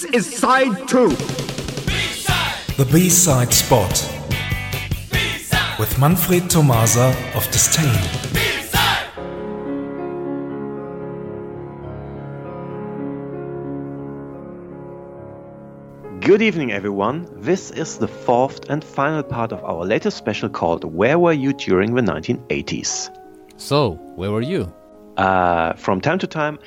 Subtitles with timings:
[0.00, 1.10] This is side two.
[2.78, 3.90] The B-side spot
[5.78, 7.84] with Manfred Tomasa of Disdain.
[16.20, 17.28] Good evening, everyone.
[17.36, 21.52] This is the fourth and final part of our latest special called Where Were You
[21.52, 23.14] During the 1980s?
[23.58, 24.72] So, where were you?
[25.18, 26.58] Uh, from time to time,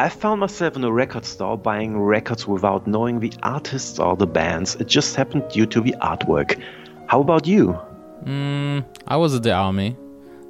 [0.00, 4.26] I found myself in a record store buying records without knowing the artists or the
[4.26, 4.74] bands.
[4.76, 6.58] It just happened due to the artwork.
[7.06, 7.78] How about you?
[8.24, 9.98] Mm, I was at the army.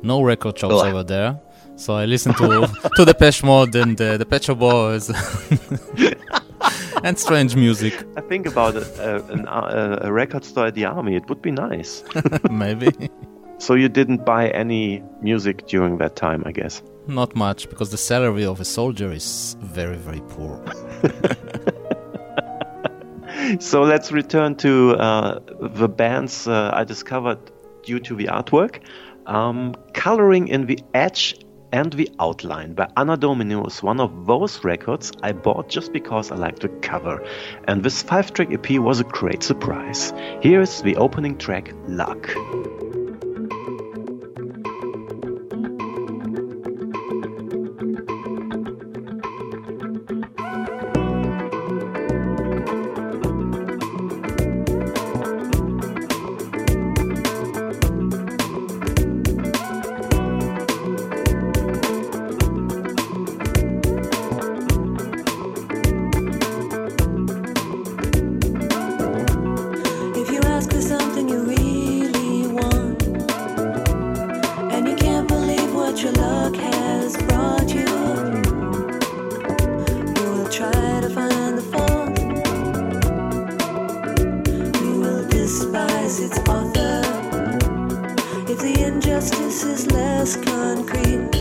[0.02, 1.40] No record shops over there.
[1.74, 5.10] So I listened to to the Depeche Mode and uh, the Pet Shop Boys
[7.02, 10.84] and strange music, I think about a, a, an, uh, a record store at the
[10.84, 11.16] army.
[11.16, 12.04] It would be nice.
[12.52, 12.92] maybe.
[13.58, 16.82] so you didn't buy any music during that time, I guess.
[17.10, 20.64] Not much because the salary of a soldier is very very poor.
[23.58, 27.38] So let's return to uh, the bands uh, I discovered
[27.82, 28.80] due to the artwork.
[29.26, 31.34] Um, Coloring in the Edge
[31.72, 36.30] and the Outline by Anna Domino is one of those records I bought just because
[36.30, 37.24] I liked the cover.
[37.66, 40.12] And this five track EP was a great surprise.
[40.42, 42.30] Here is the opening track, Luck.
[89.00, 91.39] Injustice is less concrete.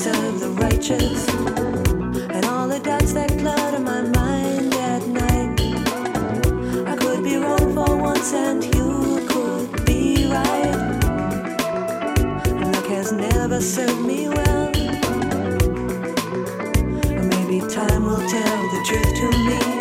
[0.00, 1.28] Served the righteous,
[2.34, 5.60] and all the doubts that clutter my mind at night.
[6.88, 10.72] I could be wrong for once, and you could be right.
[12.72, 14.70] Luck has never served me well.
[17.32, 19.79] Maybe time will tell the truth to me.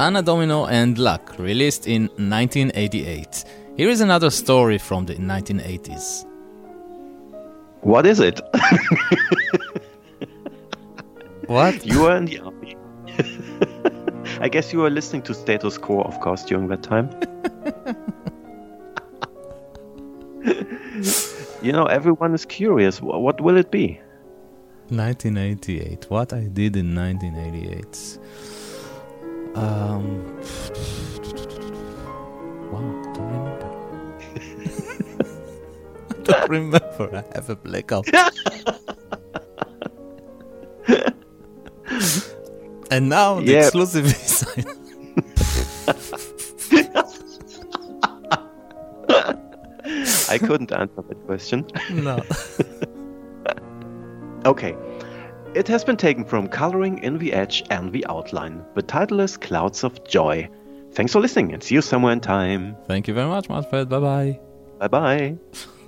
[0.00, 3.44] Anna Domino and Luck, released in 1988.
[3.76, 6.24] Here is another story from the 1980s.
[7.82, 8.40] What is it?
[11.48, 11.84] What?
[11.86, 12.78] you were in the army.
[14.40, 17.10] I guess you were listening to Status Quo, of course, during that time.
[21.60, 23.02] you know, everyone is curious.
[23.02, 24.00] What will it be?
[24.88, 26.06] 1988.
[26.08, 28.18] What I did in 1988.
[29.54, 30.24] Um.
[32.70, 33.68] Wow, I don't remember.
[36.10, 37.16] I don't remember.
[37.16, 38.06] I have a blackout.
[42.92, 43.58] and now the Yeah.
[43.66, 44.64] exclusive design.
[50.28, 51.66] I couldn't answer that question.
[51.90, 52.22] no.
[54.46, 54.76] Okay.
[55.52, 58.64] It has been taken from Coloring in the Edge and the Outline.
[58.76, 60.48] The title is Clouds of Joy.
[60.92, 62.76] Thanks for listening and see you somewhere in time.
[62.86, 63.88] Thank you very much, Manfred.
[63.88, 64.40] Bye bye.
[64.78, 65.38] Bye bye.